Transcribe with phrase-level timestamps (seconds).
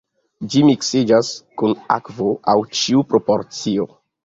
[0.53, 1.29] Ĝi miksiĝas
[1.63, 3.89] kun akvo en ĉiu proporcio.